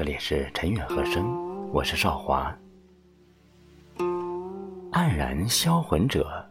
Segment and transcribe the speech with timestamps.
[0.00, 2.58] 这里是陈远和声，我是少华。
[4.92, 6.42] 黯然销魂者，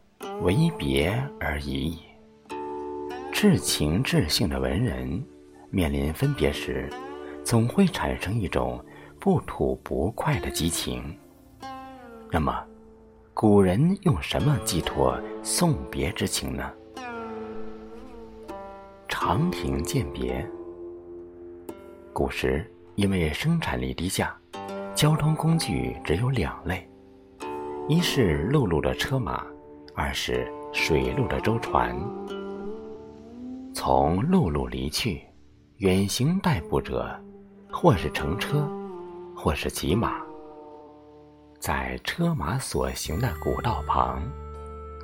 [0.44, 2.00] 为别而已矣。
[3.32, 5.26] 至情至性的文人，
[5.72, 6.88] 面临分别时，
[7.44, 8.80] 总会产生一种
[9.20, 11.18] 不吐不快的激情。
[12.30, 12.64] 那么，
[13.34, 16.72] 古人用什么寄托送别之情呢？
[19.08, 20.48] 长亭饯别。
[22.14, 24.38] 古时因为生产力低下，
[24.94, 26.86] 交通工具只有两类：
[27.88, 29.42] 一是陆路的车马，
[29.96, 31.98] 二是水路的舟船。
[33.74, 35.22] 从陆路离去，
[35.78, 37.18] 远行代步者，
[37.72, 38.70] 或是乘车，
[39.34, 40.18] 或是骑马。
[41.58, 44.22] 在车马所行的古道旁，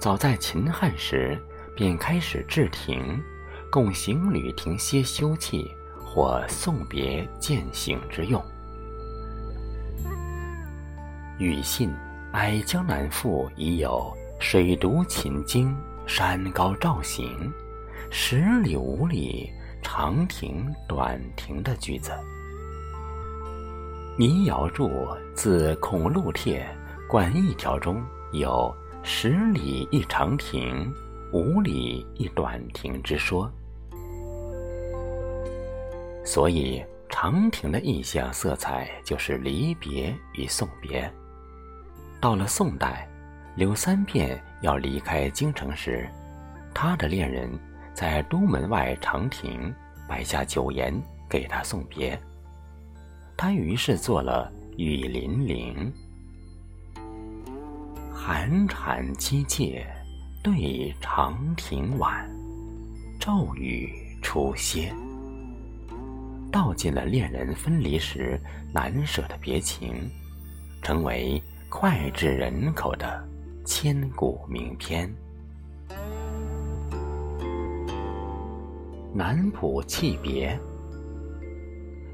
[0.02, 1.42] 早在秦汉时
[1.78, 3.24] 便开始置亭，
[3.72, 5.66] 供行旅停歇休憩
[6.16, 8.42] 或送别饯行之用。
[11.38, 11.90] 庾信
[12.32, 15.76] 《哀江南赋》已有“水独秦经，
[16.08, 17.52] 山高照行，
[18.10, 19.52] 十里五里，
[19.84, 22.14] 长亭短亭”的句子。
[24.18, 24.88] 倪尧注
[25.34, 26.66] 《自孔路帖·
[27.10, 30.90] 管驿条》中有“十里一长亭，
[31.34, 33.52] 五里一短亭”之说，
[36.26, 41.10] 所以长亭的意象色彩就是离别与送别。
[42.20, 43.08] 到了宋代，
[43.56, 46.10] 柳三变要离开京城时，
[46.74, 47.48] 他的恋人
[47.94, 49.74] 在都门外长亭
[50.10, 52.20] 摆下酒筵给他送别。
[53.38, 55.94] 他于是做了《雨霖铃》
[58.12, 59.86] ：“寒蝉凄切
[60.44, 62.28] 对长亭晚，
[63.20, 64.92] 骤雨初歇。”
[66.56, 68.40] 道尽了恋人分离时
[68.74, 70.10] 难舍的别情，
[70.82, 73.22] 成为脍炙人口的
[73.66, 75.14] 千古名篇。
[79.14, 80.58] 南浦泣别。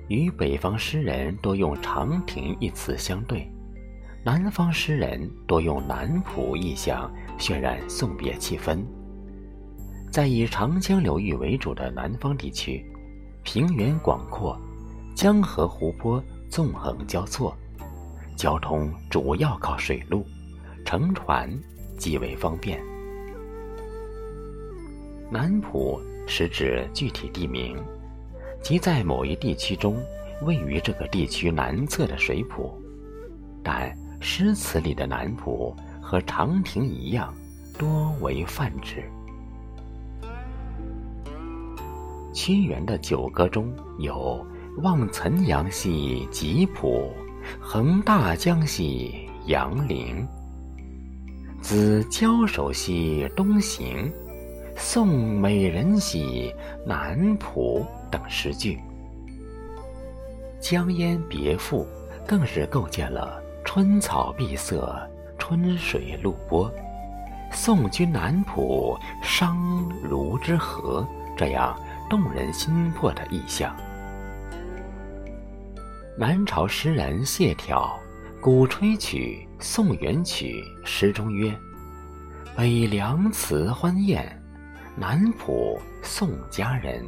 [0.08, 3.48] 与北方诗人多用“长亭”一词相对，
[4.26, 8.84] 南方诗人多用南浦意象渲染送别气氛。
[10.12, 12.84] 在以长江流域为主的南方地区，
[13.44, 14.58] 平原广阔，
[15.16, 17.56] 江河湖泊纵横交错，
[18.38, 20.26] 交通主要靠水路，
[20.86, 21.52] 乘船
[21.98, 22.80] 极为方便。
[25.30, 27.78] 南浦是指具体地名。
[28.62, 29.98] 即在某一地区中，
[30.44, 32.80] 位于这个地区南侧的水浦，
[33.64, 37.34] 但诗词里的南浦和长亭一样，
[37.78, 39.04] 多为泛指。
[42.44, 44.44] 屈原的《九歌》中有
[44.82, 47.12] “望岑阳兮吉浦，
[47.60, 50.28] 横大江兮杨陵。
[51.62, 54.12] 子交首兮东行，
[54.76, 56.52] 送美人兮
[56.84, 58.74] 南浦。”等诗句，
[60.60, 61.86] 《江淹别赋》
[62.28, 65.00] 更是构建了“春草碧色，
[65.38, 66.72] 春水陆波，
[67.52, 71.80] 送君南浦，商如之河”这样
[72.12, 73.74] 动人心魄的意象。
[76.20, 77.98] 南朝诗人谢朓
[78.42, 81.58] 《鼓吹曲·送元曲》诗中曰
[82.54, 84.30] ：“北凉辞欢宴，
[84.94, 87.02] 南浦送佳人。”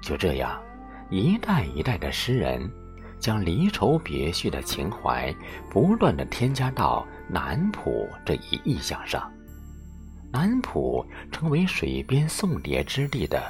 [0.00, 0.62] 就这样，
[1.10, 2.70] 一代一代的诗人，
[3.18, 5.34] 将离愁别绪的情怀
[5.68, 9.28] 不断的添加到南浦这一意象上，
[10.30, 13.42] 南浦成为水边送别之地的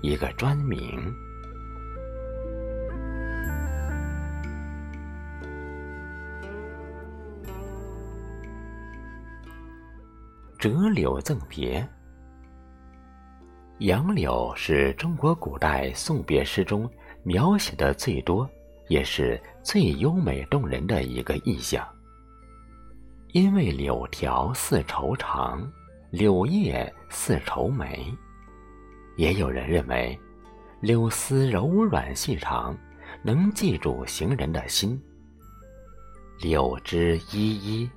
[0.00, 1.14] 一个专名。
[10.58, 11.88] 折柳赠别。
[13.78, 16.90] 杨柳是中国古代送别诗中
[17.22, 18.48] 描写的最多，
[18.88, 21.86] 也是最优美动人的一个意象。
[23.28, 25.70] 因为柳条似愁长，
[26.10, 28.12] 柳叶似愁眉。
[29.18, 30.16] 也有人认为，
[30.80, 32.78] 柳丝柔软细长，
[33.20, 34.98] 能记住行人的心。
[36.40, 37.90] 柳枝依依，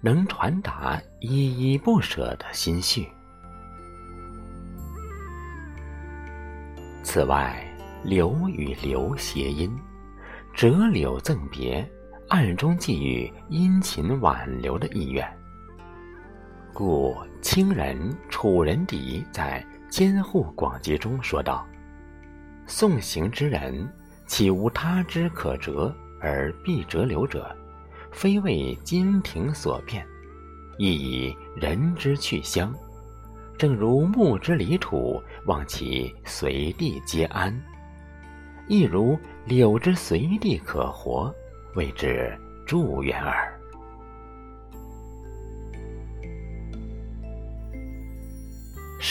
[0.00, 3.06] 能传达依依不舍的心绪。
[7.02, 7.62] 此外，
[8.02, 9.70] 柳与留谐音，
[10.54, 11.86] 折柳赠别，
[12.30, 15.30] 暗中寄予殷勤挽留的意愿。
[16.72, 19.62] 故清人楚人狄在
[19.96, 21.66] 《监护广集》中说道
[22.68, 23.90] ：“送行之人，
[24.26, 25.90] 岂无他之可折
[26.20, 27.56] 而必折留者？
[28.12, 30.06] 非为金庭所变，
[30.76, 32.74] 亦以人之去乡。
[33.56, 37.50] 正如木之离土，望其随地皆安；
[38.68, 41.34] 亦如柳之随地可活，
[41.74, 43.50] 谓之祝愿耳。《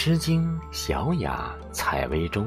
[0.05, 2.45] 诗经·小雅·采薇中》：“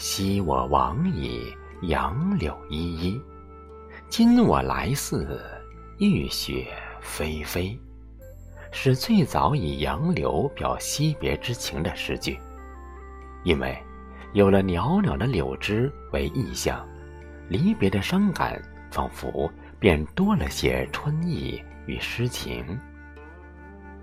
[0.00, 3.20] 昔我往矣，杨柳依依；
[4.08, 5.42] 今我来似，
[5.98, 6.66] 雨雪
[7.02, 7.78] 霏霏。”
[8.72, 12.38] 是最早以杨柳表惜别之情的诗句。
[13.42, 13.76] 因为
[14.32, 16.82] 有了袅袅的柳枝为意象，
[17.46, 18.58] 离别的伤感
[18.90, 22.64] 仿佛便多了些春意与诗情。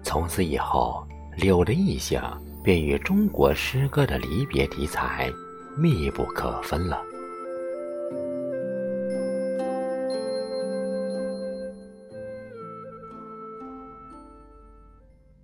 [0.04, 1.04] 从此以后。
[1.38, 5.32] 柳的意象便与中国诗歌的离别题材
[5.78, 7.02] 密不可分了。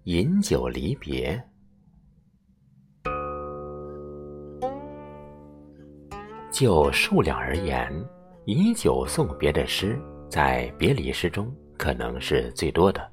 [0.04, 1.44] 饮酒离别，
[6.50, 7.92] 就数量而言，
[8.46, 10.00] 以酒送别的诗，
[10.30, 13.06] 在别离诗中可能是最多的。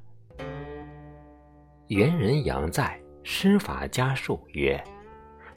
[1.88, 2.84] 元人杨在
[3.26, 4.79] 《诗法家数》曰：“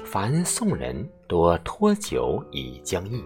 [0.05, 3.21] 凡宋人多托酒以将意，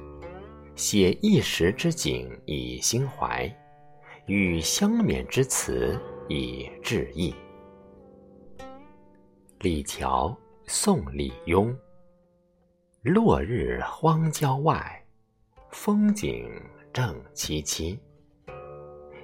[0.76, 3.48] 写一时之景以心怀，
[4.26, 5.96] 与相勉之词
[6.28, 7.36] 以致意。”
[9.62, 10.36] 李峤，
[10.66, 11.72] 宋李邕。
[13.04, 15.06] 落日荒郊外，
[15.70, 16.50] 风景
[16.92, 17.96] 正凄凄。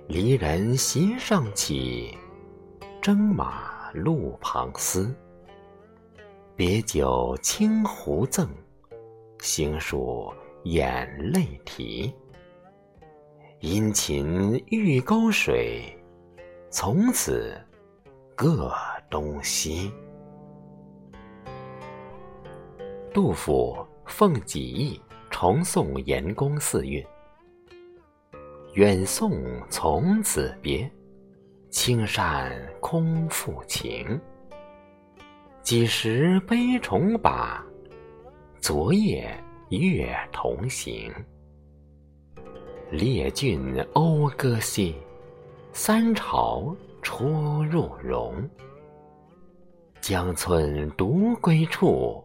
[0.08, 2.16] 离人席上起。
[3.02, 5.16] 征马路旁思，
[6.56, 8.48] 别酒清壶赠，
[9.39, 12.13] 行书眼泪啼。
[13.60, 15.98] 殷勤欲沟水，
[16.69, 17.60] 从此
[18.36, 18.72] 各
[19.10, 19.92] 东西。
[23.13, 23.75] 杜甫
[24.06, 25.01] 《奉己意》
[25.31, 27.04] 重送严公四韵：
[28.74, 30.88] 远送从此别。
[31.69, 34.19] 青山空负情，
[35.62, 37.64] 几时悲重把？
[38.62, 39.31] 昨夜
[39.69, 41.14] 月同行。
[42.90, 44.96] 列郡讴歌兮，
[45.74, 48.50] 三朝出入荣。
[50.00, 52.24] 江村独归处，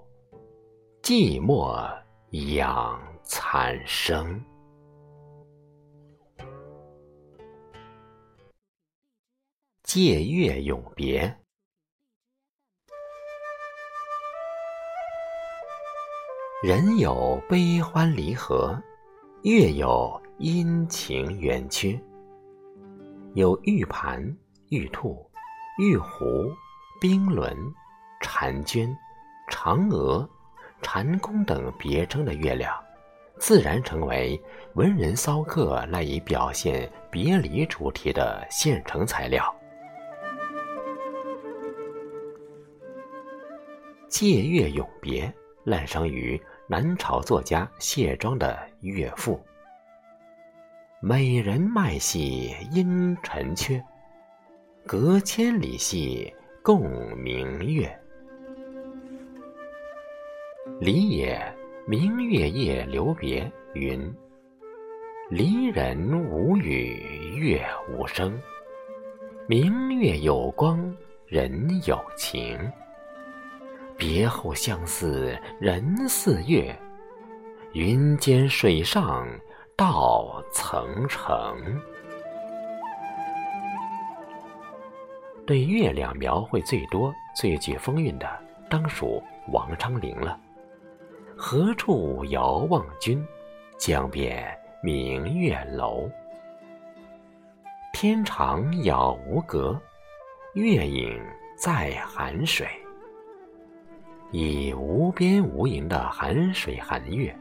[1.02, 1.84] 寂寞
[2.30, 4.40] 养残生。
[9.94, 11.36] 借月永别，
[16.62, 18.74] 人有悲欢离合，
[19.42, 22.00] 月有阴晴圆缺。
[23.34, 24.34] 有玉盘、
[24.70, 25.30] 玉兔、
[25.78, 26.50] 玉壶、
[26.98, 27.54] 冰轮、
[28.22, 28.96] 婵娟、
[29.50, 30.26] 嫦娥、
[30.80, 32.74] 蟾宫等别称的月亮，
[33.38, 34.42] 自然成为
[34.72, 39.54] 文人骚客赖以表现别离主题的现成材料。
[44.12, 45.26] 《借月咏别》
[45.64, 46.38] 滥觞于
[46.68, 49.36] 南朝作家谢庄的《岳赋》
[51.00, 53.82] ：“美人脉系因尘缺，
[54.86, 56.30] 隔千里兮
[56.62, 57.90] 共明月。
[60.78, 61.40] 离也，
[61.86, 64.14] 明月夜留别云：
[65.30, 67.00] 离人无语
[67.38, 68.38] 月无声，
[69.48, 70.94] 明月有光
[71.26, 72.60] 人有情。”
[74.04, 76.76] 别后相似人似月，
[77.72, 79.28] 云间水上
[79.76, 81.56] 道层层。
[85.46, 88.28] 对月亮描绘最多、最具风韵的，
[88.68, 90.36] 当属王昌龄了。
[91.36, 93.24] 何处遥望君？
[93.78, 96.10] 江边明月楼。
[97.92, 99.80] 天长杳无隔，
[100.54, 101.24] 月影
[101.56, 102.66] 在寒水。
[104.32, 107.36] 以无边无垠的寒水寒月，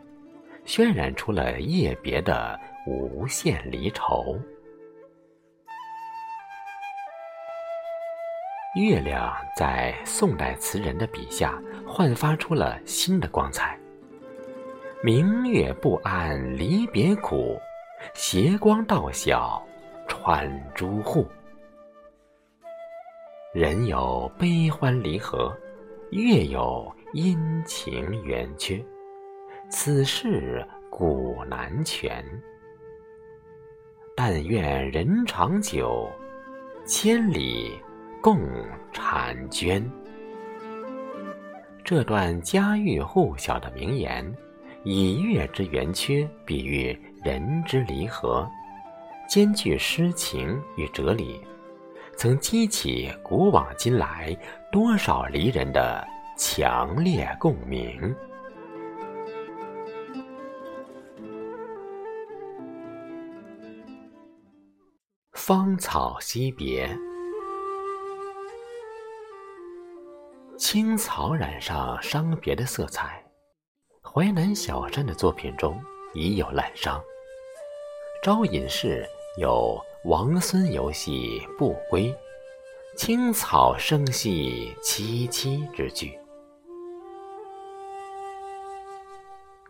[0.65, 4.37] 渲染出了夜别的无限离愁。
[8.75, 11.57] 月亮在宋代词人的笔下
[11.87, 13.79] 焕发出了新的光彩。
[15.01, 17.57] 明月不谙离别苦，
[18.13, 19.65] 斜光到晓
[20.09, 21.25] 穿朱户。
[23.53, 25.57] 人有悲欢离合。
[26.11, 28.83] 月有阴晴圆缺，
[29.69, 32.21] 此事古难全。
[34.13, 36.11] 但愿人长久，
[36.85, 37.71] 千里
[38.21, 38.37] 共
[38.93, 39.89] 婵娟。
[41.81, 44.35] 这段家喻户晓的名言，
[44.83, 48.45] 以月之圆缺比喻人之离合，
[49.29, 51.39] 兼具诗情与哲理，
[52.17, 54.37] 曾激起古往今来
[54.71, 58.15] 多少离人的强烈共鸣。
[65.33, 66.89] 芳草惜别。
[70.57, 73.21] 青草染上伤别的色彩，
[74.01, 75.77] 淮南小镇的作品中
[76.13, 76.97] 已有滥觞。
[78.23, 79.05] 招隐士
[79.37, 82.15] 有王孙游戏不归，
[83.03, 86.15] 青草生息萋萋之句。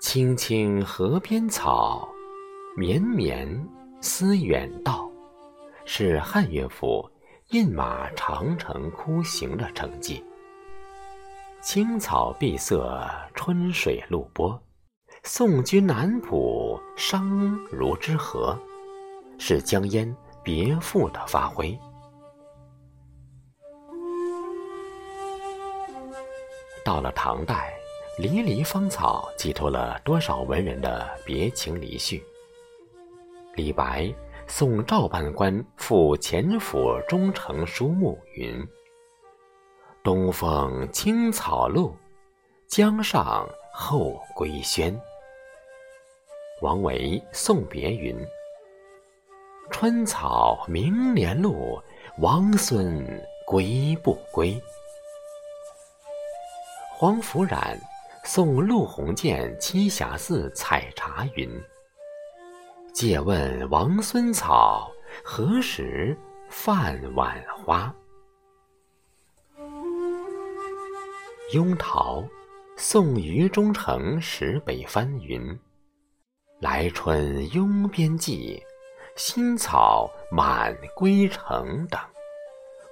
[0.01, 2.09] 青青河边草，
[2.75, 3.47] 绵绵
[4.01, 5.09] 思远道，
[5.85, 7.09] 是汉乐府
[7.55, 10.21] 《饮马长城窟行》的成绩。
[11.61, 13.01] 青草碧色，
[13.33, 14.61] 春水露波，
[15.23, 18.59] 送君南浦，商如之河，
[19.39, 21.79] 是江淹别赋的发挥。
[26.91, 27.73] 到了唐代，
[28.17, 32.21] 离离芳草寄托了多少文人的别情离绪。
[33.55, 34.13] 李白
[34.45, 38.61] 送赵判官赴前府中丞书墓云。
[40.03, 41.95] 东风青草路，
[42.67, 44.93] 江上后归轩。
[46.61, 48.13] 王维送别云
[49.71, 51.81] ：“春草明年露，
[52.17, 53.01] 王孙
[53.47, 54.61] 归不归？”
[57.01, 57.75] 黄甫冉
[58.25, 61.49] 送陆鸿渐栖霞寺采茶云
[62.93, 64.87] ：“借问王孙草，
[65.23, 66.15] 何时
[66.47, 67.91] 泛晚花？”
[71.53, 72.23] 雍陶
[72.77, 75.59] 送余中丞使北番云
[76.61, 78.61] ：“来春雍边际，
[79.15, 81.99] 新草满归城。”等，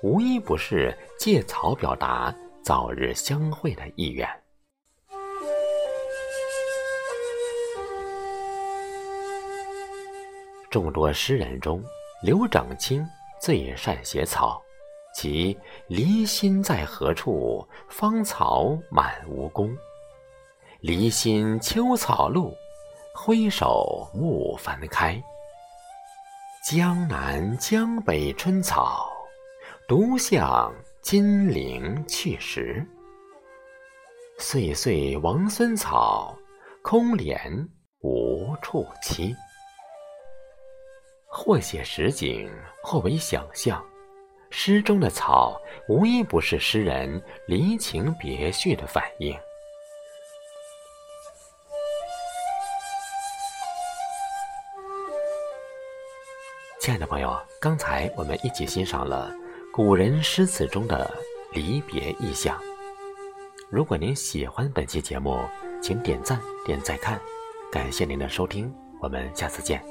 [0.02, 4.28] 无一不是借草表达早日相会的意愿。
[10.70, 11.84] 众多诗人中，
[12.22, 13.06] 刘长卿
[13.42, 14.62] 最善写草。
[15.12, 17.68] 即离心在何处？
[17.90, 19.76] 芳草满吴宫。
[20.82, 22.56] 离心秋草露，
[23.16, 25.22] 挥手木繁开。
[26.64, 29.12] 江南江北春草，
[29.88, 30.72] 独向
[31.02, 32.86] 金陵去时。
[34.38, 36.38] 岁岁王孙草，
[36.82, 37.68] 空怜
[38.02, 39.36] 无处栖。
[41.26, 42.52] 或写实景，
[42.84, 43.84] 或为想象。
[44.52, 49.38] 诗中的草，无一不是诗人离情别绪的反应。
[56.80, 59.32] 亲爱的朋友，刚才我们一起欣赏了
[59.80, 61.10] 古人诗词中的
[61.54, 62.60] 离别意象。
[63.70, 65.40] 如果您喜欢本期节目，
[65.82, 67.18] 请点赞、点再看，
[67.72, 69.82] 感谢您的收听，我们下次见。